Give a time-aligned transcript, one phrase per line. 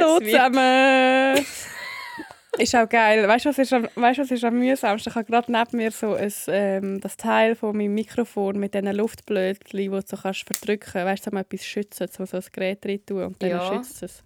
[0.00, 1.46] Hallo zusammen!
[2.58, 3.26] ist auch geil.
[3.26, 5.10] Weißt du, was ist am, weißt, was ist am mühsamsten?
[5.10, 8.94] Ich habe gerade neben mir so ein, ähm, das Teil von meinem Mikrofon mit diesen
[8.94, 11.06] Luftblödchen, die du so kannst verdrücken kannst.
[11.06, 13.74] Weißt du, so etwas schützen, so, so ein Gerät rein tun und dann ja.
[13.74, 14.22] schützt es.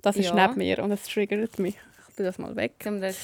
[0.00, 0.46] Das ist ja.
[0.46, 1.76] neben mir und es triggert mich.
[2.08, 2.74] Ich tue das mal weg.
[2.86, 3.16] Um das,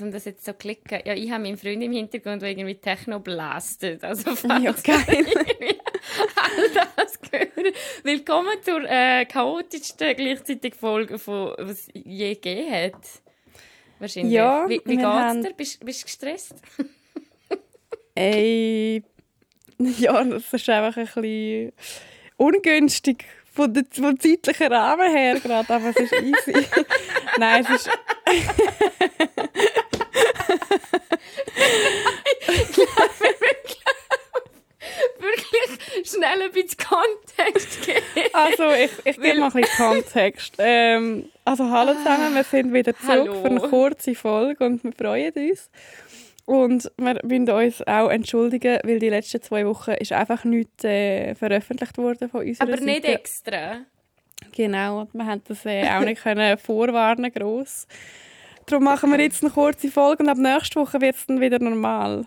[0.00, 1.00] um das jetzt so klicken.
[1.04, 4.04] Ja, ich habe meinen Freund im Hintergrund, der irgendwie Techno blastet.
[4.04, 5.26] Also ja, geil.
[6.36, 7.76] all das gehört.
[8.02, 13.22] Willkommen zur äh, chaotischsten gleichzeitig Folge, von, was je gegeben hat.
[13.98, 14.32] Wahrscheinlich.
[14.32, 15.42] Ja, wie wie geht's haben...
[15.42, 15.52] dir?
[15.52, 16.54] Bist, bist du gestresst?
[18.14, 19.02] Ey,
[19.78, 21.72] ja, das ist einfach ein bisschen
[22.36, 26.66] ungünstig von der, vom zeitlichen Rahmen her gerade, aber es ist easy.
[27.38, 27.90] Nein, es ist...
[36.44, 38.00] ein bisschen Kontext geben.
[38.32, 40.54] Also, ich, ich gebe mal ein bisschen Kontext.
[40.58, 43.40] Ähm, also, hallo zusammen, wir sind wieder zurück hallo.
[43.42, 45.70] für eine kurze Folge und wir freuen uns.
[46.44, 51.34] Und wir müssen uns auch entschuldigen, weil die letzten zwei Wochen ist einfach nichts äh,
[51.34, 52.84] veröffentlicht worden von unserer Aber Seite.
[52.84, 53.76] nicht extra.
[54.54, 57.86] Genau, wir haben das äh, auch nicht können vorwarnen gross.
[58.66, 61.58] Darum machen wir jetzt eine kurze Folge und ab nächster Woche wird es dann wieder
[61.58, 62.26] normal.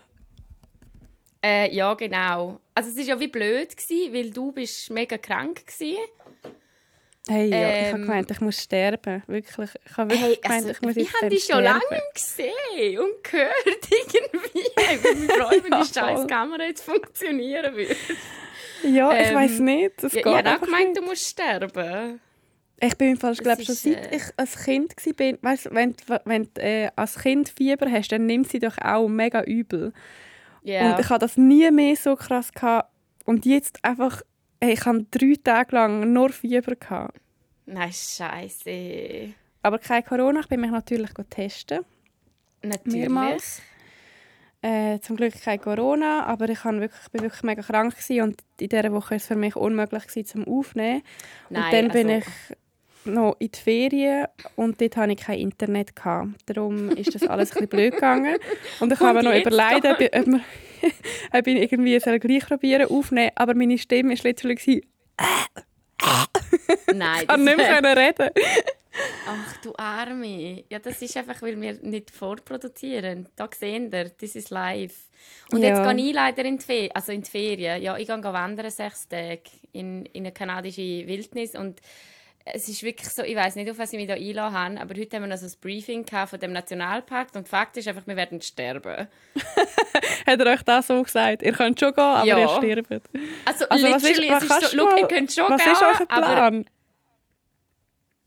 [1.44, 2.60] Äh, ja, genau.
[2.74, 6.52] Also es war ja wie blöd, gewesen, weil du bist mega krank warst.
[7.28, 9.22] Hey, ja, ähm, ich habe gemeint, ich muss sterben.
[9.26, 9.70] Wirklich.
[9.84, 11.80] Ich habe wirklich hey, gemeint, also, ich muss Ich habe dich schon lange
[12.14, 14.60] gesehen und gehört irgendwie.
[14.76, 17.96] Ich würde mich wenn die scheiß Kamera jetzt funktionieren würde.
[18.84, 20.02] Ja, ich ähm, weiß nicht.
[20.02, 20.98] Das ja, ich habe auch gemeint, nicht.
[20.98, 22.20] du musst sterben.
[22.78, 26.60] Ich bin Fall, glaube schon seit äh, ich als Kind war, weißt, wenn, wenn du
[26.60, 29.92] äh, als Kind Fieber hast, dann nimmt sie doch auch mega übel.
[30.66, 30.92] Yeah.
[30.92, 32.52] Und ich hatte das nie mehr so krass.
[32.52, 32.90] Gehabt.
[33.24, 34.22] Und jetzt einfach
[34.60, 36.74] Hey, ich hatte drei Tage lang nur Fieber.
[36.76, 37.18] Gehabt.
[37.66, 39.34] Nein, scheiße.
[39.62, 40.40] Aber kein Corona.
[40.40, 41.84] Ich bin mich natürlich testen.
[42.62, 42.94] Natürlich.
[42.94, 43.60] Mehrmals.
[44.62, 48.68] Äh, zum Glück kein Corona, aber ich war wirklich, bin wirklich mega krank und in
[48.68, 51.02] dieser Woche war es für mich unmöglich gewesen, zum Aufnehmen.
[51.50, 52.28] Nein, und dann bin also...
[52.50, 52.56] ich
[53.06, 55.94] noch in die Ferien und dort hatte ich kein Internet.
[55.96, 56.28] Gehabt.
[56.46, 58.36] Darum ist das alles ein bisschen blöd gegangen.
[58.80, 60.40] Und ich habe noch überlegt, ob, ob, wir,
[61.32, 64.82] ob ich irgendwie gleich probieren aufnehmen aber meine Stimme war letztlich
[66.92, 67.18] Nein.
[67.22, 68.30] ich kann nicht mehr reden.
[69.26, 70.64] Ach du Arme.
[70.70, 73.28] Ja, das ist einfach, weil wir nicht vorproduzieren.
[73.36, 74.94] Da sehen wir, das ist live.
[75.52, 75.68] Und ja.
[75.68, 77.82] jetzt gehe ich leider in die, Ferien, also in die Ferien.
[77.82, 79.42] Ja, ich gehe wandern sechs Tage
[79.72, 81.80] in, in eine kanadische Wildnis und
[82.52, 84.94] es ist wirklich so, ich weiß nicht, auf was ich mich da einladen habe, aber
[84.94, 88.16] heute haben wir noch so ein Briefing von dem Nationalpark und Fakt ist einfach, wir
[88.16, 89.08] werden sterben.
[90.26, 91.42] Hat er euch das so gesagt?
[91.42, 92.38] Ihr könnt schon gehen, aber ja.
[92.38, 93.10] ihr stirbt.
[93.44, 95.82] Also, also literally, was ist, was ist so, look, ihr könnt schon was gehen, ist
[95.82, 96.64] euer Plan?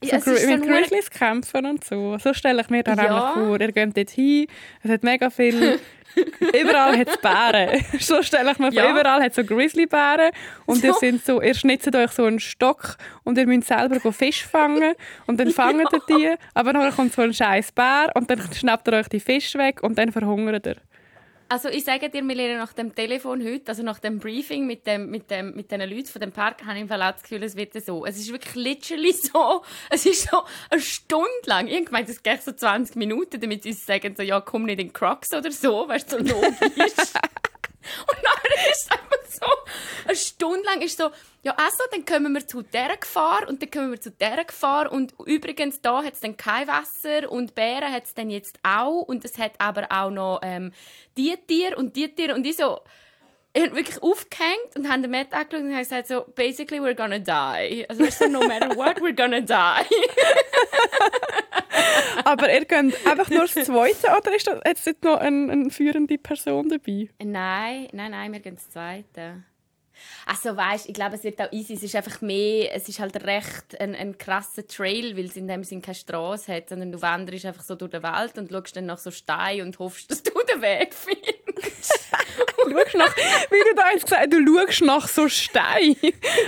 [0.01, 2.17] Ja, so, mit Grizzlies kämpfen und so.
[2.19, 3.33] So stelle ich mir dann ja.
[3.33, 3.59] vor.
[3.59, 4.47] Ihr geht dort hin,
[4.81, 5.79] es hat mega viel
[6.61, 7.85] überall hat es Bären.
[7.99, 8.91] so stelle ich mir vor, ja.
[8.91, 10.31] überall hat es so Grizzlybären
[10.65, 10.87] und so.
[10.87, 14.93] ihr, sind so, ihr schnitzt euch so einen Stock und ihr müsst selber Fisch fangen
[15.27, 18.87] und dann fangen ihr die, aber dann kommt so ein scheiß Bär und dann schnappt
[18.87, 20.77] ihr euch die Fische weg und dann verhungert ihr.
[21.51, 24.85] Also ich sage dir, wir lernen nach dem Telefon heute, also nach dem Briefing mit,
[24.85, 27.23] dem, mit, dem, mit den Leuten von dem Park, habe ich im Fall auch das
[27.23, 28.05] Gefühl, es wird so.
[28.05, 31.65] Es ist wirklich literally so, es ist so eine Stunde lang.
[31.65, 34.93] Ich meine, es geht so 20 Minuten, damit sie sagen, so, ja, komm nicht in
[34.93, 36.59] Crocs oder so, weißt du, so logisch.
[38.07, 39.08] Und dann ist es
[39.39, 39.45] so,
[40.05, 41.09] eine Stunde lang ist so,
[41.43, 44.91] ja, also, dann kommen wir zu dieser Gefahr und dann kommen wir zu dieser Gefahr
[44.91, 49.01] und übrigens, da hat es dann kein Wasser und Bären hat es dann jetzt auch
[49.03, 50.71] und es hat aber auch noch ähm,
[51.17, 52.81] die Tiere und die Tiere und ich so,
[53.53, 56.93] ich habe wirklich aufgehängt und habe den Matt angeschaut und habe gesagt so, basically we're
[56.93, 57.89] gonna die.
[57.89, 59.85] Also so, no matter what, we're gonna die.
[62.25, 66.17] Aber ihr könnt einfach nur das Zweite oder ist da jetzt noch eine, eine führende
[66.17, 67.09] Person dabei?
[67.23, 69.43] Nein, nein, nein, wir gehen das Zweite.
[70.25, 71.73] Also weißt, ich glaube, es wird auch easy.
[71.73, 75.47] Es ist einfach mehr, es ist halt recht ein, ein krasser Trail, weil es in
[75.47, 78.75] dem Sinne keine Straße hat, sondern du wanderst einfach so durch den Wald und schaust
[78.75, 82.09] dann nach so Steinen und hoffst, dass du den Weg findest.
[82.57, 85.95] schaust nach, wie du da jetzt gesagt du schaust nach so Steinen.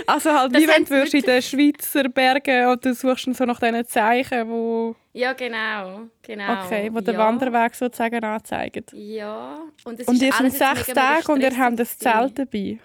[0.06, 3.60] Also halt, das wie wenn du in den Schweizer Bergen und du suchst so nach
[3.60, 4.96] diesen Zeichen, wo...
[5.14, 6.08] Ja, genau.
[6.22, 6.64] genau.
[6.64, 8.84] Okay, wo der Wanderweg sozusagen anzeigen.
[8.92, 9.62] Ja.
[9.84, 12.78] Und, es und ihr sind sechs Tage und ihr habt ein Zelt dabei.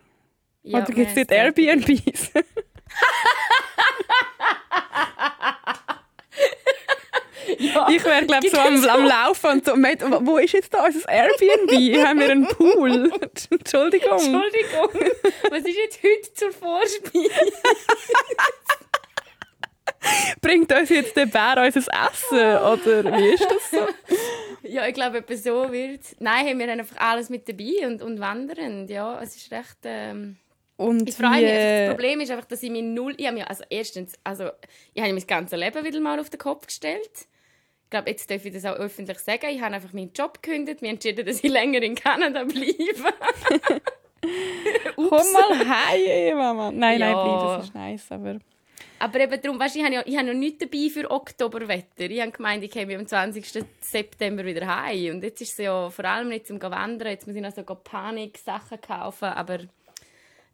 [0.64, 2.32] Ja, Oder gibt es dort Airbnbs?
[7.60, 9.74] ja, ich wäre, glaube so am, am, Laufen und so,
[10.26, 12.06] wo ist jetzt da unser Airbnb?
[12.06, 13.12] Haben wir einen Pool?
[13.50, 14.12] Entschuldigung.
[14.12, 14.90] Entschuldigung.
[15.50, 17.30] Was ist jetzt heute zur Vorspiel?
[20.42, 22.38] bringt uns jetzt der Bär unser Essen?
[22.38, 23.88] Oder wie ist das so?
[24.68, 28.20] ja, ich glaube, etwas so wird Nein, haben wir einfach alles mit dabei und, und
[28.20, 28.88] wandern.
[28.88, 29.78] Ja, es ist recht...
[29.84, 30.38] Ähm
[30.78, 31.52] und ich freue mich.
[31.52, 33.16] Das Problem ist einfach, dass ich mir null...
[33.18, 34.52] Ich habe mir, also erstens, also
[34.94, 37.28] ich habe mein ganzes Leben wieder mal auf den Kopf gestellt.
[37.86, 39.48] Ich glaube, jetzt darf ich das auch öffentlich sagen.
[39.50, 40.82] Ich habe einfach meinen Job gekündigt.
[40.82, 43.14] Wir entschieden, dass ich länger in Kanada bleibe.
[44.96, 46.72] Komm mal heim, Mama.
[46.72, 47.14] Nein, ja.
[47.14, 48.40] nein, bleib, das ist nice, aber...
[49.00, 52.10] Aber eben darum, weißt, ich habe ja, ich habe noch nichts dabei für Oktoberwetter.
[52.10, 53.66] Ich habe gemeint, ich komme am 20.
[53.82, 55.16] September wieder heim.
[55.16, 57.10] Und jetzt ist es ja vor allem nicht zum Wandern.
[57.10, 59.26] Jetzt muss ich noch so Panik-Sachen kaufen.
[59.26, 59.60] Aber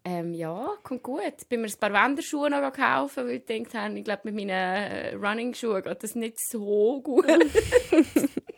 [0.06, 1.34] ähm, ja, kommt gut.
[1.40, 4.36] Ich bin mir ein paar Wanderschuhe noch kaufen, weil ich gedacht habe, ich glaube, mit
[4.36, 7.26] meinen äh, Running-Schuhen geht das nicht so gut.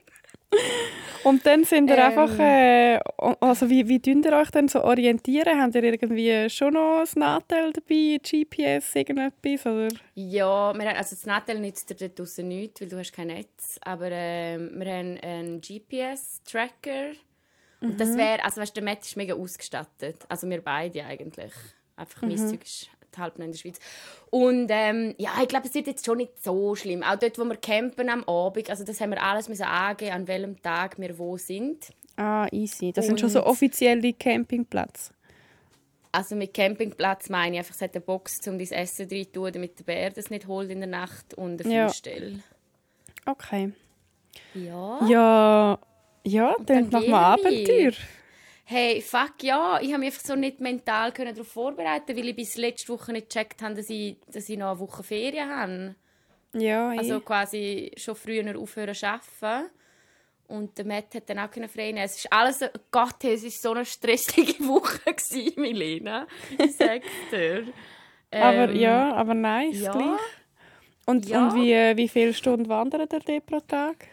[1.26, 3.00] Und dann sind ihr ähm, einfach, äh,
[3.40, 5.60] also wie, wie tun ihr euch denn so orientieren?
[5.60, 9.66] Habt ihr irgendwie schon noch ein Nachteil dabei, GPS, irgendetwas?
[9.66, 9.88] Oder?
[10.14, 13.28] Ja, wir haben, also das Nachteil nützt dir dort draussen nichts, weil du hast kein
[13.28, 13.80] Netz.
[13.82, 17.14] Aber äh, wir haben einen GPS-Tracker.
[17.82, 17.90] Mhm.
[17.90, 18.18] Und das mhm.
[18.18, 20.18] wäre, also weißt, der Matt ist mega ausgestattet.
[20.30, 21.54] Also wir beide eigentlich.
[21.96, 22.28] Einfach mhm.
[22.30, 23.80] mein Zeug ist halb in der Schweiz.
[24.30, 27.04] Und ähm, ja, ich glaube, es wird jetzt schon nicht so schlimm.
[27.04, 30.28] Auch dort, wo wir campen am Abend, also das haben wir alles müssen angeben, an
[30.28, 31.94] welchem Tag wir wo sind.
[32.18, 32.92] Ah, easy.
[32.92, 35.12] Das Und sind schon so offizielle Campingplätze.
[36.12, 39.32] Also mit Campingplatz meine ich einfach, es hat eine Box, um dein Essen rein zu
[39.34, 41.88] tun, damit der Bär das nicht holt in der Nacht und eine ja.
[41.90, 42.40] Füllstelle.
[43.26, 43.74] Okay.
[44.54, 45.06] Ja.
[45.08, 45.80] Ja,
[46.24, 47.92] ja, dann wir Abenteuer
[48.66, 52.58] hey, fuck ja, ich habe mich einfach so nicht mental darauf vorbereiten, weil ich bis
[52.58, 55.96] letzte Woche nicht gecheckt habe, dass ich, dass ich noch eine Woche Ferien habe.
[56.54, 59.70] Ja, Also quasi schon früher aufhören zu arbeiten.
[60.48, 63.50] Und der Matt hat dann auch keine frei Es ist alles, oh Gott, es war
[63.50, 66.28] so eine stressige Woche, gewesen, Milena.
[66.58, 67.68] Ich sag's dir.
[68.32, 69.92] Ähm, aber ja, aber nice, ja.
[69.92, 70.20] gleich.
[71.08, 71.48] Und, ja.
[71.48, 74.08] und wie, wie viele Stunden wandert ihr pro Tag?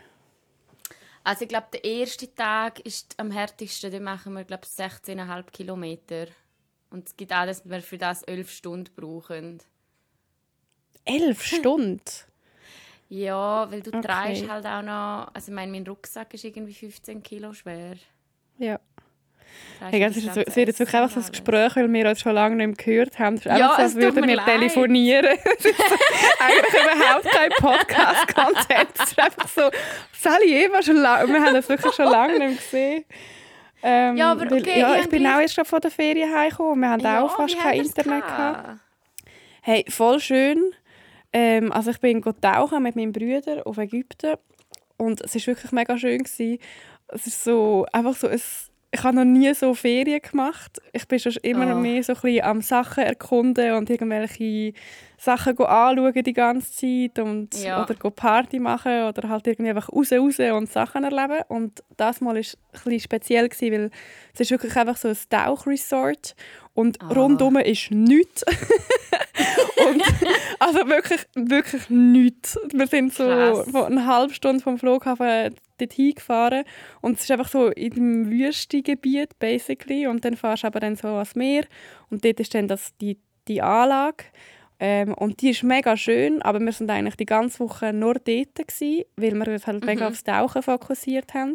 [1.24, 3.92] Also ich glaube, der erste Tag ist am härtesten.
[3.92, 6.26] Da machen wir, glaube 16,5 Kilometer.
[6.90, 9.62] Und es gibt auch, dass wir für das 11 Stunden brauchen.
[11.04, 12.00] 11 Stunden?
[13.08, 14.48] ja, weil du okay.
[14.48, 15.34] halt auch noch...
[15.34, 17.96] Also ich meine, mein Rucksack ist irgendwie 15 Kilo schwer.
[18.58, 18.80] Ja.
[19.90, 22.34] Hey, es, ist, es wird jetzt wirklich einfach so ein Gespräch, weil wir uns schon
[22.34, 23.34] lange nicht mehr gehört haben.
[23.34, 24.46] Es ist ja, so, als würden wir leid.
[24.46, 25.26] telefonieren.
[26.38, 28.88] eigentlich überhaupt kein Podcast-Content.
[28.94, 29.62] Es ist einfach so,
[30.12, 33.04] Sally Eva schon lange, wir haben es wirklich schon lange nicht mehr gesehen.
[33.82, 36.80] Ähm, ja, aber okay, weil, ja, ich bin auch erst von der Ferien heimgekommen.
[36.80, 38.80] Wir haben ja, auch fast kein Internet gehabt.
[39.62, 40.72] Hey, voll schön.
[41.32, 44.36] Ähm, also ich bin tauchen mit meinem Bruder auf Ägypten
[44.98, 46.58] und es war wirklich mega schön gewesen.
[47.08, 48.40] Es ist so einfach so ein
[48.94, 50.80] ich habe noch nie so Ferien gemacht.
[50.92, 51.78] Ich bin schon immer oh.
[51.78, 54.74] mehr so ein bisschen am Sachen erkunden und irgendwelche
[55.22, 57.84] Sachen anschauen die ganze Zeit und, ja.
[57.84, 61.44] oder Party machen oder halt irgendwie einfach raus, raus und Sachen erleben.
[61.46, 62.42] Und das Mal war
[62.72, 63.90] bisschen speziell, gewesen, weil
[64.34, 66.34] es ist wirklich einfach so ein Tauchresort
[66.74, 67.12] und oh.
[67.12, 68.42] rundum ist nichts.
[69.86, 70.02] und,
[70.58, 72.58] also wirklich, wirklich nichts.
[72.72, 76.64] Wir sind so eine halbe Stunde vom Flughafen dorthin gefahren
[77.00, 80.96] und es ist einfach so in dem Wüstengebiet basically und dann fahrst du aber dann
[80.96, 81.64] so ans Meer
[82.10, 84.24] und dort ist dann das, die, die Anlage
[84.84, 88.56] ähm, und die ist mega schön, aber wir sind eigentlich die ganze Woche nur dort
[88.56, 89.86] gewesen, weil wir uns halt mhm.
[89.86, 91.54] mega aufs Tauchen fokussiert haben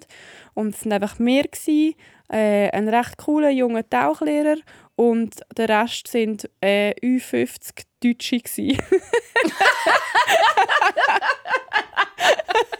[0.53, 1.95] und es sind einfach wir gewesen,
[2.31, 4.55] äh, ein recht cooler junger Tauchlehrer
[4.95, 8.39] und der Rest sind äh, U50 Deutsche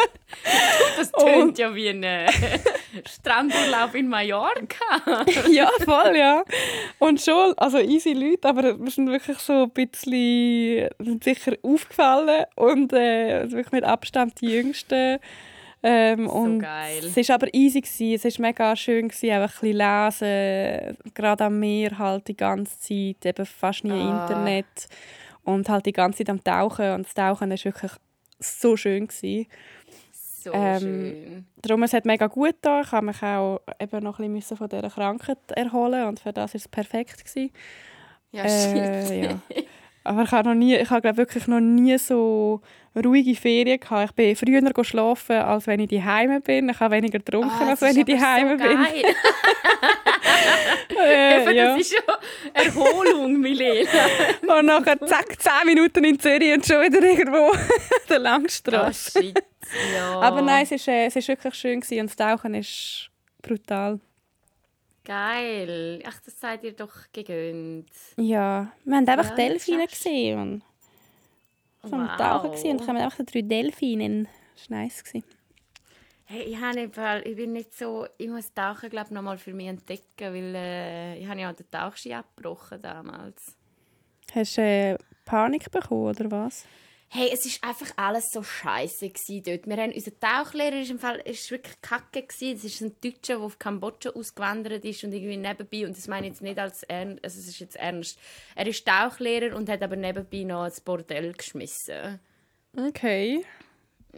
[0.98, 2.28] das tönt ja wie ein äh,
[3.06, 5.22] Strandurlaub in Mallorca.
[5.50, 6.44] ja, voll, ja.
[7.00, 12.46] Und schon, also easy Leute, aber wir sind wirklich so ein bisschen sind sicher aufgefallen
[12.56, 15.20] und äh, wirklich mit Abstand die Jüngsten.
[15.84, 17.04] Ähm, so und geil.
[17.16, 18.28] Es war aber easy, gewesen.
[18.28, 22.80] es war mega schön, gewesen, einfach ein bisschen lesen, gerade am Meer halt die ganze
[22.80, 24.24] Zeit, eben fast nie ah.
[24.24, 24.88] Internet
[25.44, 27.92] und halt die ganze Zeit am Tauchen und das Tauchen war wirklich
[28.40, 29.08] so schön.
[29.08, 29.48] Gewesen.
[30.48, 31.46] So ähm, schön.
[31.58, 32.84] Darum, es hat mega gut getan.
[32.84, 36.54] Ich musste mich auch eben noch ein bisschen von dieser Krankheit erholen und für das
[36.54, 37.26] war es perfekt.
[37.26, 37.52] Gewesen.
[38.32, 39.42] Ja, äh, ja.
[40.08, 42.62] Aber ich habe, noch nie, ich habe wirklich noch nie so
[42.96, 44.10] ruhige Ferien gehabt.
[44.10, 46.70] Ich bin früher schlafen, als wenn ich daheim bin.
[46.70, 48.78] Ich habe weniger getrunken, oh, als wenn ich daheim so bin.
[50.98, 51.76] äh, ja.
[51.76, 52.16] Das ist schon
[52.54, 53.90] Erholung, Milena.
[54.60, 57.52] und nachher zack, 10 Minuten in Zürich und schon wieder irgendwo
[58.10, 59.20] der Langstrasse.
[59.20, 59.34] Oh,
[59.96, 60.20] ja.
[60.22, 63.10] Aber nein, es war äh, wirklich schön gewesen und das Tauchen ist
[63.42, 64.00] brutal.
[65.08, 66.04] Geil.
[66.06, 67.90] Ach, das seid ihr doch gegönnt.
[68.18, 70.64] Ja, wir haben einfach ja, Delfine gesehen.
[71.82, 71.94] wow.
[71.94, 74.28] am Tauchen und kommen einfach so drei Delfine.
[74.54, 75.02] Das war nice.
[76.26, 79.68] Hey, ich, habe ich bin nicht so, ich muss Tauchen glaube noch mal für mich
[79.68, 83.56] entdecken, weil äh, ich habe ja den Tauchski abgebrochen damals.
[84.34, 86.66] Hast du äh, Panik bekommen oder was?
[87.10, 89.10] Hey, es ist einfach alles so scheiße
[89.46, 89.66] dort.
[89.66, 92.56] Wir haben, unser Tauchlehrer ist im Fall ist wirklich kacke gewesen.
[92.56, 96.28] Das ist ein Deutscher, der auf Kambodscha ausgewandert ist und irgendwie nebenbei und das meine
[96.28, 98.20] ich jetzt nicht als ernst, also es ist jetzt ernst.
[98.56, 102.20] Er ist Tauchlehrer und hat aber nebenbei noch ein Bordell geschmissen.
[102.76, 103.46] Okay.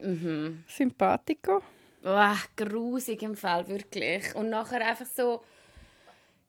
[0.01, 0.63] Mhm.
[0.67, 1.62] Sympathico.
[2.03, 4.34] Oh, grusig im Fall wirklich.
[4.34, 5.43] Und nachher einfach so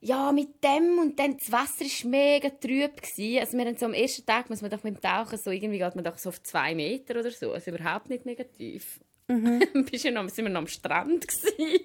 [0.03, 3.03] ja, mit dem und dann das Wasser war mega trüb.
[3.03, 3.39] Gewesen.
[3.39, 5.79] Also wir haben so am ersten Tag muss man doch mit dem Tauchen so, irgendwie
[5.79, 9.01] geht man doch so auf zwei Meter oder so, also überhaupt nicht negativ.
[9.29, 9.63] Mhm.
[9.91, 11.81] Bist ja noch, sind wir noch am Strand gewesen.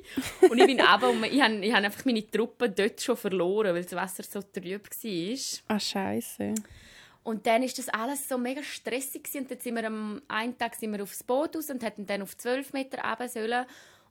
[0.50, 3.76] und ich bin aber und ich habe, ich habe einfach meine Truppe dort schon verloren,
[3.76, 5.76] weil das Wasser so trüb war.
[5.76, 6.56] Ah, scheiße.
[7.24, 9.42] Und dann ist das alles so mega stressig gewesen.
[9.42, 12.22] und dann sind wir am einen Tag sind wir aufs Boot aus und hätten dann
[12.22, 13.66] auf 12 Meter runter sollen.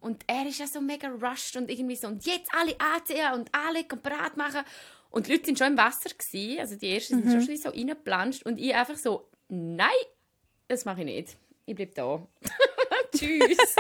[0.05, 3.49] Und er ist ja so mega rushed und irgendwie so, und jetzt alle anziehen und
[3.55, 4.61] alle bereit machen.
[5.09, 7.31] Und die Leute sind schon im Wasser gewesen, also die ersten mhm.
[7.31, 9.89] sind schon so reingeplanscht und ich einfach so, nein,
[10.69, 11.37] das mache ich nicht.
[11.65, 12.27] Ich bleibe da.
[13.17, 13.77] Tschüss.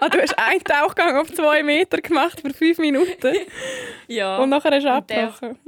[0.00, 3.36] ah, du hast einen Tauchgang auf zwei Meter gemacht für fünf Minuten.
[4.06, 4.38] ja.
[4.38, 5.58] Und nachher hast du abgebrochen.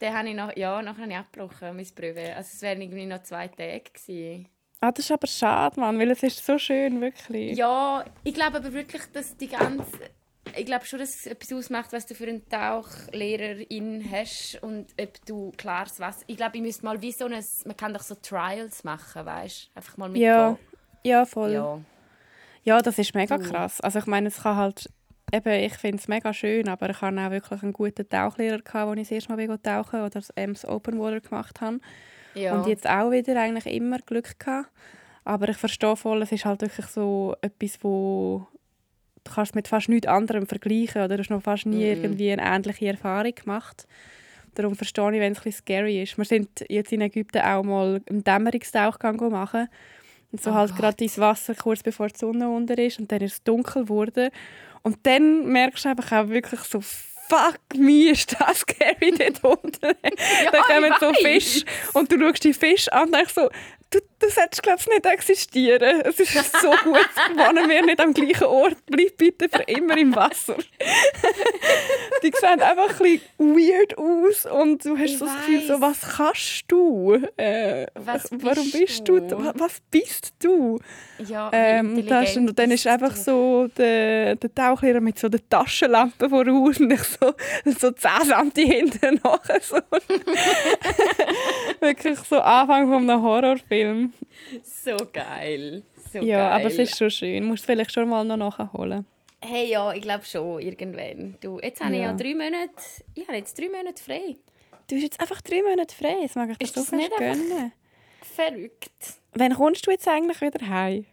[0.00, 2.36] Den habe ich noch, ja, nachher habe ich abgebrochen, meine Prüfe.
[2.36, 4.48] Also es wären irgendwie noch zwei Tage gewesen.
[4.82, 7.56] Ah, das ist aber schade, Mann, weil es ist so schön, wirklich.
[7.56, 9.86] Ja, ich glaube aber wirklich, dass die ganze...
[10.56, 15.24] Ich glaube schon, dass es etwas ausmacht, was du für einen Tauchlehrerin hast und ob
[15.24, 16.24] du klares Wasser...
[16.26, 17.44] Ich glaube, ich müsste mal wie so ein...
[17.64, 19.76] Man kann doch so Trials machen, weißt du?
[19.76, 20.26] Einfach mal mitgehen.
[20.26, 20.58] Ja,
[21.04, 21.52] ja voll.
[21.52, 21.80] Ja.
[22.64, 23.80] ja, das ist mega krass.
[23.80, 24.90] Also ich meine, es kann halt...
[25.32, 28.98] Eben, ich finde es mega schön, aber ich hatte auch wirklich einen guten Tauchlehrer, als
[28.98, 31.78] ich das erste Mal tauchen oder das Open Water gemacht habe.
[32.34, 32.54] Ja.
[32.54, 34.70] Und jetzt auch wieder eigentlich immer Glück gehabt.
[35.24, 38.46] Aber ich verstehe voll, es ist halt wirklich so etwas, wo
[39.24, 42.02] du kannst mit fast nichts anderem vergleichen oder du hast noch fast nie mm.
[42.02, 43.86] irgendwie eine ähnliche Erfahrung gemacht.
[44.54, 46.18] Darum verstehe ich, wenn es ein bisschen scary ist.
[46.18, 49.68] Wir sind jetzt in Ägypten auch mal einen Dämmerungstauchgang machen.
[50.32, 53.20] Und so oh halt gerade ins Wasser kurz bevor die Sonne unter ist und dann
[53.20, 54.30] ist es dunkel geworden.
[54.82, 56.80] Und dann merkst du einfach auch wirklich so
[57.32, 59.86] fuck me, ist das scary dort unten.
[59.86, 63.48] ja, dann kommen so Fisch und du schaust die Fisch an und denkst so,
[63.92, 66.00] du, du solltest, glaube ich, nicht existieren.
[66.04, 68.76] Es ist so gut, wohnen wir nicht am gleichen Ort.
[68.86, 70.56] Bleib bitte für immer im Wasser.
[72.22, 76.00] die sehen einfach ein weird aus und du hast ich so das Gefühl, so, was
[76.16, 77.20] kannst du?
[77.36, 79.20] Äh, was warum bist du?
[79.20, 79.52] du?
[79.54, 80.78] Was bist du?
[81.18, 86.28] Ja, ähm, das, und dann ist einfach so der, der Tauchlehrer mit so der Taschenlampe
[86.28, 87.34] voraus und ich so,
[87.78, 88.10] so 10
[88.54, 89.60] cm hinten nachher.
[89.60, 89.76] So.
[91.82, 94.12] Wirklich so Anfang von einem Horrorfilm.
[94.62, 95.82] So geil.
[96.12, 96.60] So ja, geil.
[96.60, 97.42] aber es ist schon schön.
[97.42, 99.04] Du musst vielleicht schon mal noch nachholen.
[99.40, 101.36] Hey, ja, ich glaube schon, irgendwann.
[101.40, 102.02] Du, jetzt habe ja.
[102.02, 102.72] ich ja drei Monate,
[103.14, 104.36] ich habe jetzt drei Monate frei.
[104.86, 107.72] Du hast jetzt einfach drei Monate frei, das mag ich dir so fest gönnen.
[108.20, 109.18] Verrückt.
[109.34, 111.04] Wann kommst du jetzt eigentlich wieder heim?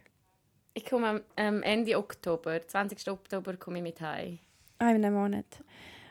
[0.74, 3.10] Ich komme am Ende Oktober, 20.
[3.10, 4.38] Oktober komme ich mit heim.
[4.78, 5.46] Ah, in einem Monat.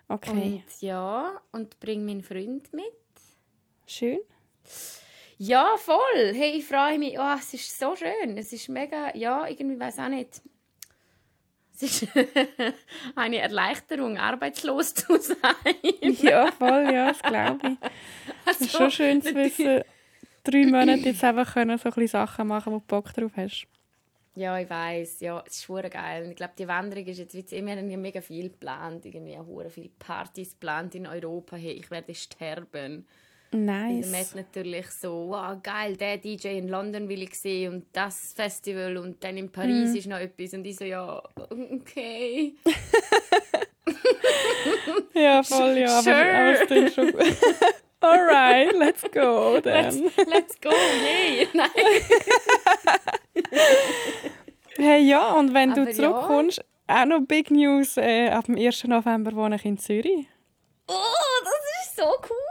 [0.10, 0.32] Okay.
[0.32, 2.84] Und ja, und bringe meinen Freund mit.
[3.88, 4.20] Schön.
[5.38, 6.34] Ja, voll.
[6.34, 7.18] Hey, ich freue mich.
[7.18, 8.38] Oh, es ist so schön.
[8.38, 10.42] Es ist mega, ja, irgendwie weiß auch nicht.
[11.74, 12.08] Es ist
[13.16, 15.38] eine Erleichterung, arbeitslos zu sein.
[16.02, 17.78] ja, voll, ja, das glaube ich.
[18.46, 19.84] Es ist also, schon schön zu wissen,
[20.44, 23.66] drei Monate jetzt einfach können so ein Sachen machen, wo du Bock drauf hast.
[24.36, 26.28] Ja, ich weiß, ja, es ist schwer geil.
[26.30, 29.70] Ich glaube, die Wanderung ist jetzt, wie wir haben ja mega viel geplant, irgendwie hure
[29.70, 31.56] viele Partys geplant in Europa.
[31.56, 33.08] Hey, ich werde sterben.
[33.52, 34.06] Nice.
[34.06, 37.86] Und man hat natürlich so, wow, geil, der DJ in London will ich sehen und
[37.94, 39.96] das Festival und dann in Paris mm.
[39.96, 40.54] ist noch etwas.
[40.54, 42.54] Und ich so, ja, okay.
[45.16, 46.16] ja, voll, ja, sure.
[46.16, 47.22] aber, aber schon gut.
[48.02, 50.04] Alright, let's go then.
[50.04, 51.48] Let's, let's go, yay!
[51.54, 51.70] Nein.
[54.78, 57.02] hey, ja, und wenn aber du zurückkommst, ja.
[57.02, 58.86] auch noch Big News, äh, ab dem 1.
[58.86, 60.28] November wohne ich in Zürich.
[60.88, 60.94] Oh,
[61.44, 62.49] das ist so cool.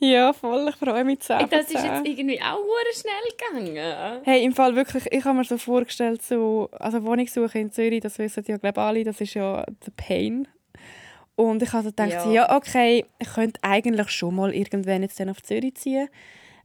[0.00, 0.68] Ja, voll.
[0.68, 1.46] Ich freue mich sehr.
[1.46, 2.58] Das ist jetzt irgendwie auch
[2.92, 4.20] schnell gegangen.
[4.24, 8.18] Hey, im Fall wirklich, ich habe mir so vorgestellt, so, also Wohnungssuche in Zürich, das
[8.18, 10.48] wissen ja glaube alle, das ist ja the pain.
[11.36, 12.30] Und ich habe gedacht, ja.
[12.30, 12.56] ja.
[12.56, 16.08] okay, ich könnte eigentlich schon mal irgendwann jetzt dann auf Zürich ziehen,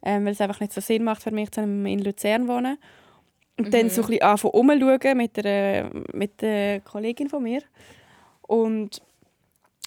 [0.03, 2.77] ähm, weil es einfach nicht so Sinn macht für mich, in Luzern wohnen.
[3.57, 3.71] Und mhm.
[3.71, 7.61] dann so ein bisschen anfangen mit der, mit der Kollegin von mir.
[8.41, 9.01] Und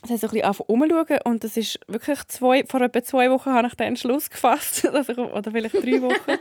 [0.02, 3.52] das heißt, so ein bisschen umschauen und das ist wirklich zwei, vor etwa zwei Wochen
[3.52, 6.38] habe ich den Entschluss gefasst, also, oder vielleicht drei Wochen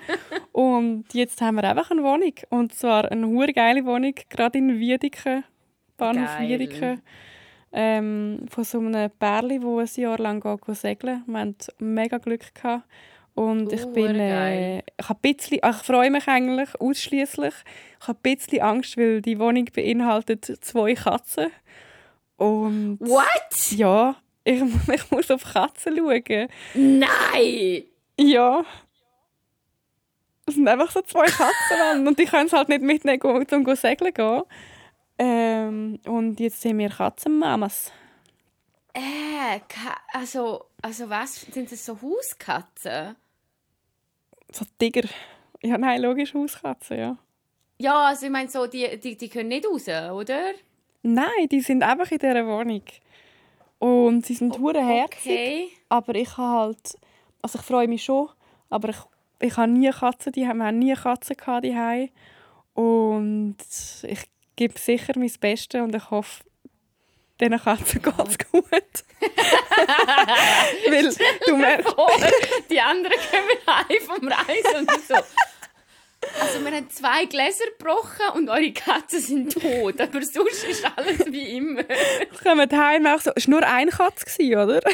[0.51, 4.79] und jetzt haben wir einfach eine Wohnung und zwar eine hure geile Wohnung, gerade in
[4.79, 5.43] Wiedeken,
[5.97, 6.49] Bahnhof Geil.
[6.49, 7.01] Wiedeken,
[7.71, 11.23] ähm, von so einem Pärli, das ein Jahr lang geht, segeln.
[11.25, 12.83] Wir hatten mega Glück gehabt.
[13.33, 17.53] Und uh, ich bin, äh, ich, ein bisschen, ich freue mich eigentlich ausschließlich.
[18.01, 21.47] Ich habe ein bisschen Angst, weil die Wohnung beinhaltet zwei Katzen.
[22.41, 23.71] Und What?
[23.71, 26.47] Ja, ich, ich muss auf Katzen schauen.
[26.73, 27.83] Nein!
[28.17, 28.65] Ja.
[30.47, 33.75] Es sind einfach so zwei Katzen und die können es halt nicht mitnehmen, um zu
[33.75, 34.41] segeln gehen.
[35.19, 37.91] Ähm, und jetzt sind wir Katzenmamas.
[38.93, 39.59] Äh,
[40.11, 41.41] also, also was?
[41.41, 43.15] Sind das so Hauskatzen?
[44.51, 45.07] So Tiger.
[45.61, 47.17] Ja, nein, logisch Hauskatzen, ja.
[47.77, 50.53] Ja, also ich meine so, die, die, die können nicht raus, oder?
[51.03, 52.83] Nein, die sind einfach in dieser Wohnung.
[53.79, 55.19] Und sie sind hure herzig.
[55.19, 55.69] Okay.
[55.89, 56.97] Aber ich habe halt...
[57.41, 58.29] Also ich freue mich schon,
[58.69, 58.97] aber ich,
[59.39, 62.11] ich habe nie Katzen, die haben nie Katzen gehabt, die
[62.75, 63.57] Und
[64.03, 66.43] ich gebe sicher mein Bestes und ich hoffe,
[67.39, 68.63] diesen Katzen geht es gut.
[70.91, 71.15] Weil
[71.47, 71.95] du merkst...
[72.69, 75.15] die anderen kommen heim vom Reisen und so...
[76.53, 81.25] Also wir haben zwei Gläser gebrochen und eure Katzen sind tot, aber sonst ist alles
[81.27, 81.83] wie immer.
[82.19, 83.31] Jetzt kommen heim auch so...
[83.35, 84.81] Es war nur eine Katze, oder?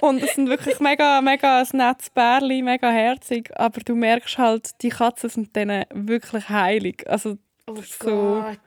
[0.00, 3.50] Und es sind wirklich mega, mega ein nettes Bärli, mega herzig.
[3.54, 7.08] Aber du merkst halt, die Katzen sind denen wirklich heilig.
[7.08, 8.08] Also, oh so.
[8.08, 8.58] Gott.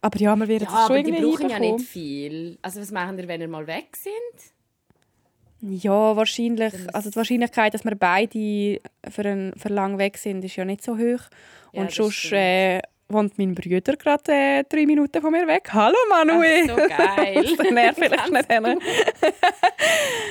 [0.00, 2.56] Aber ja, wir werden ja, das schon aber die brauchen ja nicht viel.
[2.62, 4.52] Also was machen wir, wenn wir mal weg sind?
[5.62, 6.74] Ja, wahrscheinlich.
[6.92, 10.82] Also die Wahrscheinlichkeit, dass wir beide für, ein, für lang weg sind, ist ja nicht
[10.82, 11.20] so hoch.
[11.72, 15.68] Ja, Und sonst äh, wohnt mein Bruder gerade äh, drei Minuten von mir weg.
[15.72, 16.68] Hallo Manuel!
[16.68, 17.34] Ach, so geil!
[17.34, 17.98] das vielleicht
[18.32, 18.78] nicht hin.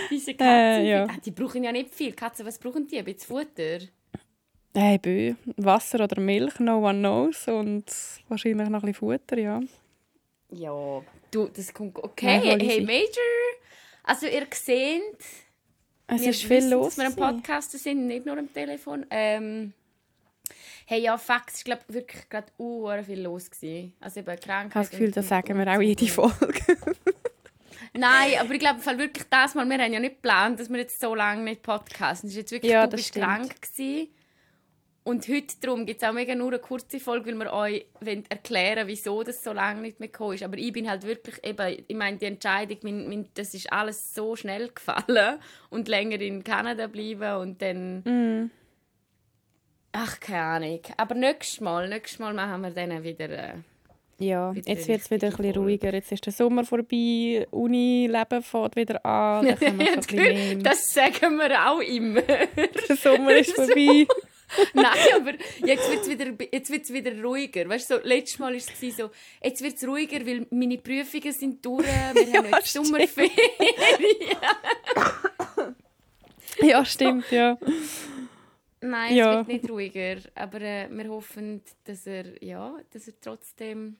[0.09, 1.07] Diese Katzen, äh, ja.
[1.23, 2.11] die brauchen ja nicht viel.
[2.11, 2.97] Katzen, was brauchen die?
[2.97, 3.85] Ein bisschen Futter?
[4.75, 5.33] Hey, Bö.
[5.55, 7.47] Wasser oder Milch, no one knows.
[7.47, 7.85] Und
[8.27, 9.61] wahrscheinlich noch ein bisschen Futter, ja.
[10.53, 11.97] Ja, du, das kommt...
[11.97, 13.60] Okay, ja, hey, Major!
[14.03, 15.01] Also ihr seht...
[16.07, 16.95] Es ist viel los.
[16.95, 19.05] dass wir am Podcast sind, nicht nur am Telefon.
[19.09, 19.73] Ähm,
[20.91, 23.49] Hey, ja, Fakt, es war glaub, wirklich gerade uh, viel los.
[23.49, 23.93] Gewesen.
[24.01, 24.69] Also eben Krankheit.
[24.69, 26.61] Ich habe das Gefühl, das sagen wir auch jede Folge.
[27.93, 30.99] Nein, aber ich glaube wirklich das Mal, wir haben ja nicht geplant, dass wir jetzt
[30.99, 32.27] so lange nicht podcasten.
[32.27, 33.25] Es ist jetzt wirklich, ja, du bist stimmt.
[33.25, 34.09] krank gewesen.
[35.03, 37.85] Und heute darum gibt es auch mega nur eine kurze Folge, weil wir euch
[38.29, 40.43] erklären wieso das so lange nicht mehr gekommen ist.
[40.43, 44.13] Aber ich bin halt wirklich eben, ich meine, die Entscheidung, mein, mein, das ist alles
[44.13, 45.39] so schnell gefallen
[45.71, 48.03] und länger in Kanada bleiben und dann...
[48.03, 48.51] Mm
[49.93, 50.79] Ach, keine Ahnung.
[50.97, 53.29] Aber nächstes Mal, nächstes Mal machen wir dann wieder.
[53.29, 53.53] Äh,
[54.19, 55.93] ja, wieder jetzt wird es wieder ein bisschen ruhiger.
[55.93, 59.47] Jetzt ist der Sommer vorbei, Uni-Leben fährt wieder an.
[59.47, 59.55] Da
[60.69, 62.21] das sagen wir auch immer.
[62.21, 64.07] der Sommer ist vorbei.
[64.73, 65.33] Nein, aber
[65.65, 67.67] jetzt wird es wieder, wieder ruhiger.
[67.67, 69.09] Weißt du, so, letztes Mal war es so,
[69.43, 73.31] jetzt wird es ruhiger, weil meine Prüfungen sind durch, wir ja, haben jetzt Sommerferien.
[76.61, 77.57] ja, stimmt, ja.
[78.81, 79.41] Nein, ja.
[79.41, 83.97] es wird nicht ruhiger, aber äh, wir hoffen, dass er, ja, dass er trotzdem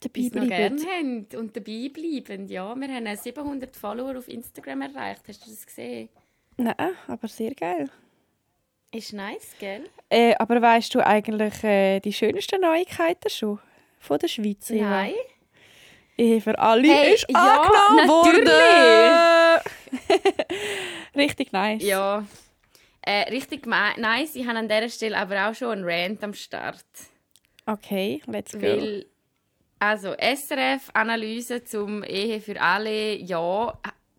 [0.00, 0.48] dabei bleibt.
[0.48, 2.48] gerne habt und dabei bleiben.
[2.48, 5.22] Ja, wir haben 700 Follower auf Instagram erreicht.
[5.28, 6.10] Hast du das gesehen?
[6.58, 6.74] Nein,
[7.06, 7.88] aber sehr geil.
[8.94, 9.88] Ist nice, gell?
[10.10, 13.58] Äh, aber weißt du eigentlich äh, die schönsten Neuigkeiten schon
[13.98, 14.68] von der Schweiz?
[14.68, 15.14] Nein.
[16.18, 19.62] Ehe für alle hey, ist ja, angenommen worden.
[21.16, 21.82] Richtig nice.
[21.82, 22.26] Ja,
[23.00, 24.36] äh, richtig nice.
[24.36, 26.84] Ich habe an dieser Stelle aber auch schon einen Rant am Start.
[27.66, 28.60] Okay, let's go.
[28.60, 29.06] Weil,
[29.78, 33.76] also SRF-Analyse zum Ehe für alle, ja,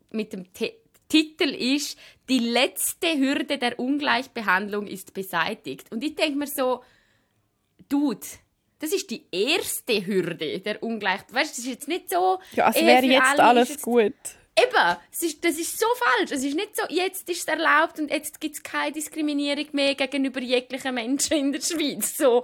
[0.10, 0.83] mit dem T
[1.14, 1.96] Titel ist
[2.28, 5.92] «Die letzte Hürde der Ungleichbehandlung ist beseitigt».
[5.92, 6.84] Und ich denke mir so,
[7.88, 8.26] Dude,
[8.80, 11.40] das ist die erste Hürde der Ungleichbehandlung.
[11.40, 12.40] Weißt du, das ist jetzt nicht so...
[12.54, 14.14] Ja, als wäre jetzt alles jetzt, gut.
[14.58, 16.32] Eben, das ist, das ist so falsch.
[16.32, 19.94] Es ist nicht so, jetzt ist es erlaubt und jetzt gibt es keine Diskriminierung mehr
[19.94, 22.18] gegenüber jeglichen Menschen in der Schweiz.
[22.18, 22.44] So,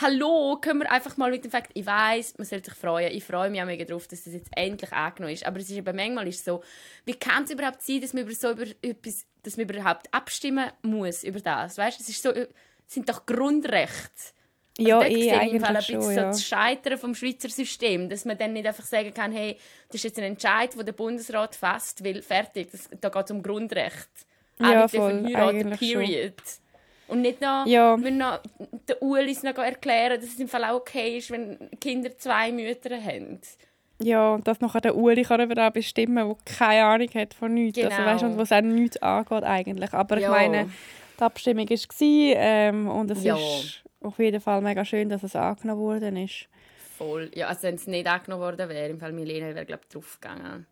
[0.00, 3.24] hallo, können wir einfach mal mit dem Fakt, ich weiß, man sollte sich freuen, ich
[3.24, 5.96] freue mich auch mega darauf, dass das jetzt endlich angenommen ist, aber es ist eben
[5.96, 6.62] manchmal ist so,
[7.04, 10.70] wie kann es überhaupt sein, dass man über so über etwas, dass man überhaupt abstimmen
[10.82, 12.00] muss über das, weißt?
[12.00, 12.48] Es ist so, es
[12.86, 14.34] sind doch Grundrechte.
[14.78, 16.24] Also ja, eh, eigentlich Fall ein bisschen schon, so ja.
[16.24, 19.56] das Scheitern vom Schweizer System, dass man dann nicht einfach sagen kann, hey,
[19.88, 23.30] das ist jetzt ein Entscheid, den der Bundesrat fasst, weil fertig, das, da geht es
[23.30, 24.10] um Grundrecht.
[24.58, 26.34] Ja, voll, eigentlich period.
[26.44, 26.65] Schon.
[27.08, 27.96] Und nicht noch, ja.
[28.02, 32.16] wenn noch den Ulis noch erklären, dass es im Fall auch okay ist, wenn Kinder
[32.18, 33.40] zwei Mütter haben.
[34.02, 37.78] Ja, und dass nachher der Uli kann über bestimmen der keine Ahnung hat von nichts.
[37.78, 38.08] Also, genau.
[38.08, 39.92] Also, weißt, und was auch nichts angeht eigentlich.
[39.92, 40.28] Aber ja.
[40.28, 40.70] ich meine,
[41.18, 43.36] die Abstimmung war ähm, und es ja.
[43.36, 46.48] ist auf jeden Fall mega schön, dass es angenommen worden ist.
[46.98, 47.30] Voll.
[47.34, 50.66] Ja, also wenn es nicht angenommen worden wäre, im Fall Milena wäre glaube ich draufgegangen.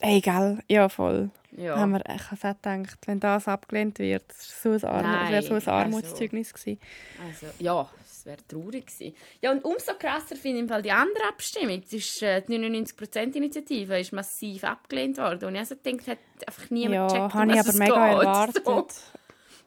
[0.00, 1.30] Egal, ja voll.
[1.56, 1.76] Ja.
[1.76, 5.32] Haben wir, ich habe auch gedacht, wenn das abgelehnt wird, das wäre so ein, Arm
[5.32, 6.80] wär so ein also Armutszeugnis also, gewesen.
[7.26, 9.16] Also, ja, es wäre traurig gewesen.
[9.40, 11.80] Ja, und umso krasser finde ich im Fall die andere Abstimmung.
[11.80, 15.46] Das ist, äh, die 99%-Initiative ist massiv abgelehnt worden.
[15.46, 18.18] Und ich also gedacht, hat einfach niemand ja, gecheckt, um habe ich aber mega geht.
[18.18, 18.64] erwartet.
[18.64, 18.86] So.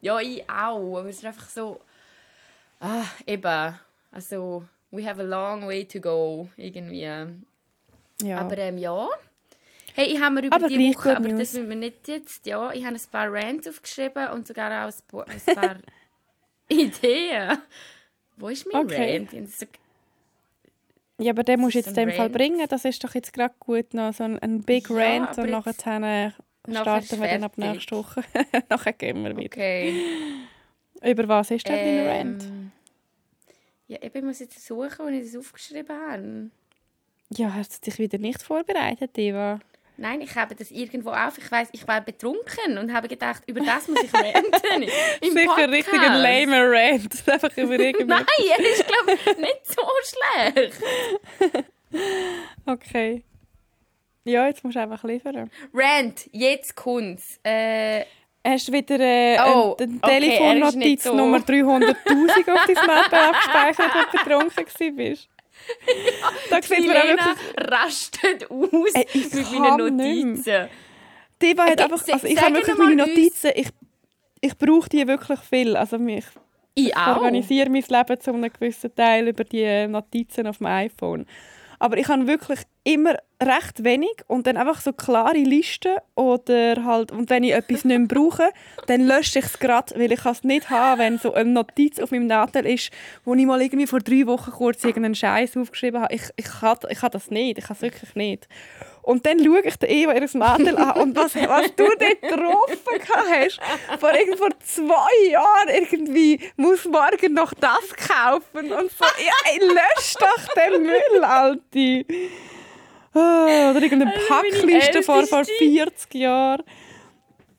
[0.00, 0.98] Ja, ich auch.
[0.98, 1.80] Aber es ist einfach so...
[2.80, 3.78] Ah, eben.
[4.10, 7.02] Also, we have a long way to go, irgendwie.
[7.02, 8.38] Ja.
[8.38, 9.08] Aber ähm, ja...
[9.94, 12.72] Hey, ich habe mir über aber die Woche, aber das müssen wir nicht jetzt, ja,
[12.72, 15.76] ich habe ein paar Rants aufgeschrieben und sogar auch ein paar
[16.68, 17.58] Ideen.
[18.36, 19.18] Wo ist mein okay.
[19.18, 19.50] Rant?
[19.50, 19.66] So
[21.18, 22.16] ja, aber den musst du jetzt in dem Rant.
[22.16, 22.66] Fall bringen.
[22.68, 25.74] Das ist doch jetzt gerade gut noch so ein, ein Big ja, Rant und nachher
[25.74, 28.22] starten wir dann ab nächster Woche.
[28.68, 29.46] nachher gehen wir wieder.
[29.46, 30.02] Okay.
[31.02, 32.72] Über was ist denn ähm, dein Rant?
[33.88, 36.50] Ja, ich muss jetzt suchen, wo ich das aufgeschrieben habe.
[37.36, 39.60] Ja, hast du dich wieder nicht vorbereitet, Eva?
[39.96, 41.38] Nein, ich habe das irgendwo auf.
[41.38, 44.82] Ich weiß, ich war betrunken und habe gedacht, über das muss ich ranten.
[45.20, 45.72] Im Sicher Podcast.
[45.72, 47.22] richtig ein lamer Rant.
[47.28, 50.80] Einfach über Nein, er ist, glaube ich, nicht so schlecht.
[52.66, 53.24] okay.
[54.24, 55.50] Ja, jetzt musst du einfach liefern.
[55.74, 57.40] Rant, jetzt kommt's.
[57.42, 58.04] Äh,
[58.44, 61.14] Hast du wieder äh, oh, eine, Telefonnotiz okay, so.
[61.14, 65.28] Nummer 300'000 auf dein Map abgespeichert, als du betrunken warst?
[66.50, 70.68] da sieht man auch rastet aus Ey, mit meinen Notizen.
[71.40, 73.68] Die hat einfach, also ich habe wirklich meine Notizen, ich,
[74.40, 75.76] ich brauche die wirklich viel.
[75.76, 76.24] Also mich,
[76.74, 81.26] ich, ich organisiere mein Leben zu einem gewissen Teil über die Notizen auf dem iPhone.
[81.82, 87.10] Aber ich habe wirklich immer recht wenig und dann einfach so klare Listen oder halt,
[87.10, 88.50] und wenn ich etwas nicht mehr brauche,
[88.86, 92.12] dann lösche ich es gerade, weil ich es nicht haben wenn so eine Notiz auf
[92.12, 92.92] meinem Nadel ist,
[93.24, 96.14] wo ich mal irgendwie vor drei Wochen kurz irgendeinen Scheiß aufgeschrieben habe.
[96.14, 98.46] Ich, ich, ich kann das nicht, ich kann es wirklich nicht.
[99.02, 103.60] Und dann schaue ich Eva ihr Mädel an und was, was du dort getroffen hast,
[103.98, 109.04] vor, vor zwei Jahren irgendwie, muss morgen noch das kaufen und so.
[109.04, 112.04] Ja, lösch doch den Müll, Alte.
[113.14, 116.62] Oh, oder irgendeine also Packliste vor, vor 40 Jahren.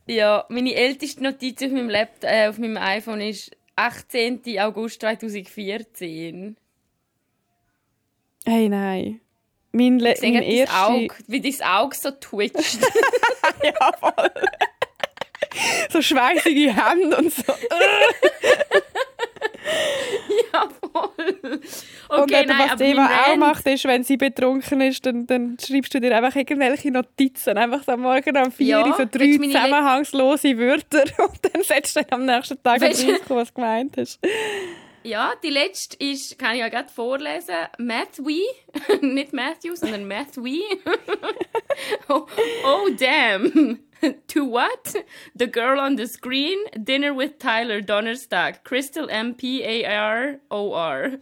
[0.08, 4.42] Ja, meine älteste Notiz auf meinem, Laptop, äh, auf meinem iPhone ist 18.
[4.60, 6.58] August 2014.
[8.46, 9.22] Hey, nein.
[9.76, 10.76] Mein, Le mein erste...
[10.76, 12.78] Auge, wie dein Auge so twitcht.
[13.64, 14.32] ja, voll.
[15.90, 17.54] so schweißige Hände und so.
[20.54, 21.60] ja, voll.
[22.10, 25.58] Okay, und eben, nein, was Eva auch macht, ist, wenn sie betrunken ist, dann, dann
[25.60, 27.58] schreibst du dir einfach irgendwelche Notizen.
[27.58, 32.20] Einfach am Morgen um vier ja, so drei zusammenhangslose Wörter und dann setzt du dann
[32.20, 34.20] am nächsten Tag raus, was du gemeint hast.
[35.04, 38.46] Ja, die letzte ist, kann ich ja gerade vorlesen, Math Wee.
[39.02, 40.63] Nicht Matthew, sondern Math Wee.
[42.10, 42.26] oh,
[42.63, 43.80] oh, damn.
[44.28, 44.96] to what?
[45.36, 50.74] The girl on the screen, dinner with Tyler Donnerstag, Crystal M P A R O
[50.74, 51.20] R.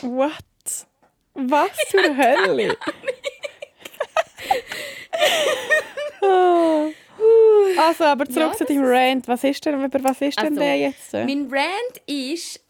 [0.00, 0.86] What?
[1.34, 2.76] Was zur Hölle?
[7.78, 9.28] Also, aber zurück ja, zu deinem Rant.
[9.28, 11.12] Was ist denn, über was ist denn also, der jetzt?
[11.12, 12.64] Mein Rant ist,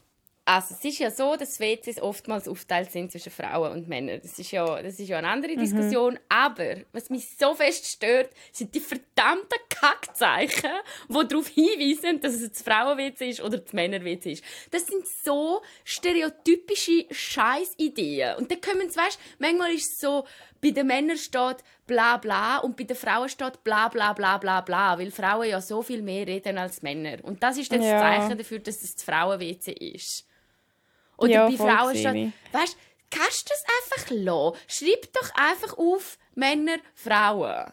[0.47, 4.21] also es ist ja so, dass WCs oftmals aufteilt sind zwischen Frauen und Männern.
[4.23, 5.61] Das ist ja, das ist ja eine andere mhm.
[5.61, 6.19] Diskussion.
[6.29, 10.71] Aber was mich so fest stört, sind die verdammten Kackzeichen,
[11.09, 14.45] die darauf hinweisen, dass es das Frauen-WC ist oder das Männer-WC ist.
[14.71, 18.37] Das sind so stereotypische Scheißideen.
[18.37, 20.27] Und dann kommen sie, weißt, manchmal ist es so,
[20.64, 24.62] bei den Männern steht bla bla und bei den Frauen steht bla bla bla bla
[24.62, 27.18] bla, weil Frauen ja so viel mehr reden als Männer.
[27.22, 27.92] Und das ist dann ja.
[27.92, 30.27] das Zeichen dafür, dass es das Frauen-WC ist.
[31.18, 34.57] Oder ja, bei Frauen steht, weißt du, kannst du das einfach lassen?
[34.66, 37.72] Schreib doch einfach auf Männer, Frauen.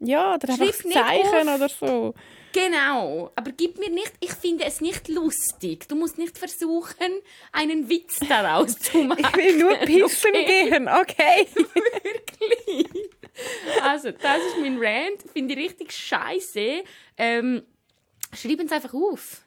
[0.00, 2.12] Ja, oder einfach Zeichen oder so.
[2.56, 5.86] Genau, aber gib mir nicht, ich finde es nicht lustig.
[5.88, 7.20] Du musst nicht versuchen,
[7.52, 9.20] einen Witz daraus zu machen.
[9.20, 10.70] Ich will nur pissen okay.
[10.70, 11.46] gehen, okay?
[11.54, 13.10] Wirklich.
[13.82, 15.22] Also, das ist mein Rant.
[15.34, 16.82] Finde ich richtig scheiße.
[17.18, 17.62] Ähm,
[18.34, 19.42] Schreiben Sie einfach auf.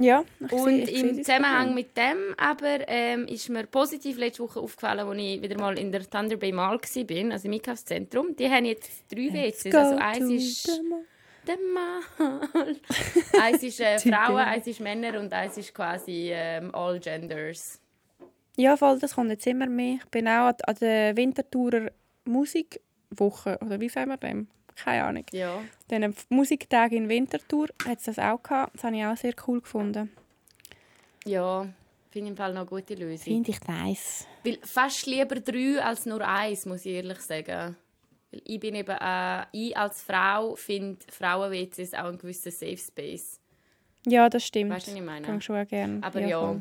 [0.00, 4.60] Ja, ich Und sehe, im Zusammenhang mit dem aber ähm, ist mir positiv letzte Woche
[4.60, 8.36] aufgefallen, als ich wieder mal in der Thunder Bay Mall war, also im Einkaufszentrum.
[8.36, 9.74] Die haben jetzt drei WCs.
[9.74, 10.82] Also eins ist
[11.74, 12.00] Mal.
[13.40, 17.80] eins ist äh, Frauen, eins ist Männer und eins ist quasi ähm, all genders.
[18.56, 19.98] Ja, voll, das kommt jetzt immer mehr.
[20.02, 21.90] Ich bin auch an der Winterthurer
[22.24, 24.48] Musikwoche, oder wie sagen wir dem?
[24.76, 25.24] Keine Ahnung.
[25.32, 25.62] Ja.
[25.90, 28.74] Den Musiktag in Winterthur hat es das auch gehabt.
[28.74, 30.10] Das habe ich auch sehr cool gefunden.
[31.24, 31.66] Ja,
[32.10, 33.24] finde ich im Fall noch eine gute Lösung.
[33.24, 34.26] Finde ich nice.
[34.44, 37.76] Weil fast lieber drei als nur eins, muss ich ehrlich sagen.
[38.30, 43.40] Ich bin eben, äh, ich als Frau finde Frauen-WCs auch ein gewisser Safe Space.
[44.06, 44.70] Ja, das stimmt.
[44.70, 45.26] Weißt du, was ich meine?
[45.26, 46.00] Kann ich schon gerne.
[46.02, 46.28] Aber ja.
[46.28, 46.60] ja.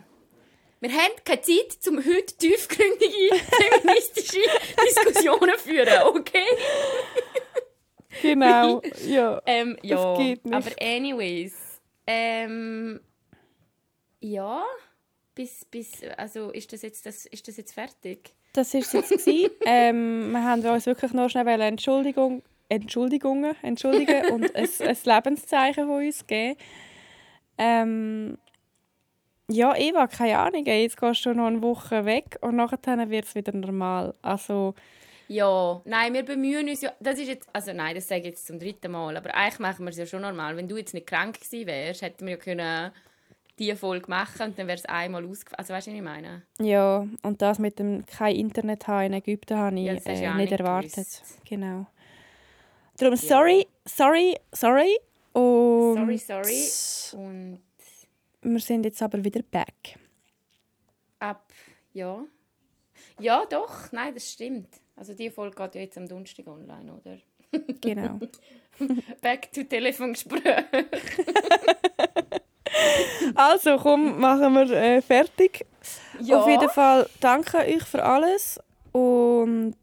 [0.81, 4.39] Wir haben keine Zeit, um heute tiefgründige feministische
[4.85, 6.45] Diskussionen führen, okay?
[8.21, 9.41] Genau, ja.
[9.45, 10.55] ähm, ja, das geht nicht.
[10.55, 11.81] aber anyways.
[12.07, 12.99] Ähm,
[14.19, 14.63] ja,
[15.35, 18.33] bis, bis, also ist das jetzt, das, ist das jetzt fertig?
[18.53, 19.27] Das war es jetzt.
[19.65, 25.87] ähm, wir haben uns wirklich noch schnell eine Entschuldigung, Entschuldigungen entschuldigen und ein, ein Lebenszeichen
[25.87, 26.57] von uns geben.
[27.57, 28.37] Ähm,
[29.47, 33.35] ja, Eva, keine Ahnung, jetzt gehst du noch eine Woche weg und nachher wird es
[33.35, 34.15] wieder normal.
[34.21, 34.73] Also,
[35.27, 36.93] ja, nein, wir bemühen uns ja.
[36.99, 39.85] Das ist jetzt, also nein, das sage ich jetzt zum dritten Mal, aber eigentlich machen
[39.85, 40.55] wir es ja schon normal.
[40.55, 42.91] Wenn du jetzt nicht krank gewesen wärst, hätten wir ja können
[43.57, 45.59] diese Folge machen und dann wäre es einmal ausgefallen.
[45.59, 46.43] Also weißt du, was ich meine?
[46.59, 50.35] Ja, und das mit dem kein Internet haben in Ägypten habe ich ja, äh, nicht,
[50.35, 50.93] nicht erwartet.
[50.93, 51.39] Gewusst.
[51.45, 51.87] Genau.
[52.97, 53.65] Darum sorry, ja.
[53.85, 54.97] sorry, sorry.
[55.33, 57.19] Und sorry, sorry.
[57.23, 57.59] Und
[58.41, 59.97] wir sind jetzt aber wieder back.
[61.19, 61.51] Ab,
[61.93, 62.23] ja.
[63.19, 64.69] Ja, doch, nein, das stimmt.
[64.95, 67.17] Also die Folge geht ja jetzt am Donnerstag online, oder?
[67.81, 68.19] Genau.
[69.21, 70.65] Back to Telefongespräch.
[73.35, 75.65] Also, komm, machen wir äh, fertig.
[76.19, 76.39] Ja.
[76.39, 78.59] Auf jeden Fall danke euch für alles
[78.91, 79.75] und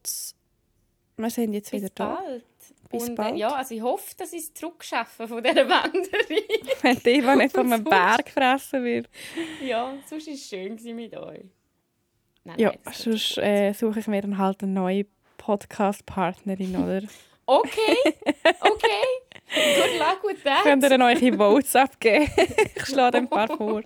[1.16, 2.42] wir sind jetzt Bis wieder bald.
[2.42, 2.88] da.
[2.90, 3.36] Bis und, äh, bald.
[3.36, 6.08] Ja, also ich hoffe, dass ich es zurückschaffe von dieser Wanderung.
[6.82, 9.08] Wenn die Eva nicht von einem Berg gefressen wird.
[9.62, 11.44] Ja, sonst war es schön mit euch.
[12.44, 15.06] Nein, ja, nein, sonst äh, suche ich mir dann halt eine neue
[15.38, 17.02] Podcast-Partnerin, oder?
[17.44, 17.96] Okay,
[18.60, 19.21] okay.
[19.54, 20.62] Good luck with that.
[20.62, 22.30] Könnt ihr dann eure Votes abgeben?
[22.74, 23.82] ich schlage dem Paar vor.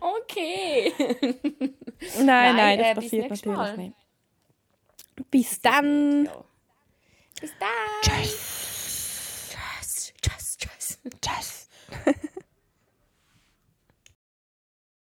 [0.00, 0.92] Okay.
[0.98, 3.76] nein, nein, nein, äh, das äh, passiert natürlich Mal.
[3.76, 3.96] nicht.
[5.30, 6.28] Bis dann.
[7.40, 7.68] Bis dann.
[8.02, 9.48] Tschüss.
[9.50, 10.12] Tschüss.
[10.20, 10.56] Tschüss.
[10.58, 10.98] Tschüss.
[11.20, 11.55] Tschüss.